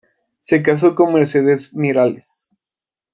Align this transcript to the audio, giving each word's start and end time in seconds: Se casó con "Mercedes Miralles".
Se 0.39 0.63
casó 0.63 0.95
con 0.95 1.13
"Mercedes 1.13 1.75
Miralles". 1.75 2.55